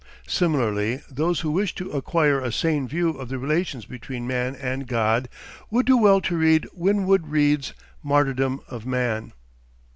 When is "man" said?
4.25-4.55, 8.83-9.31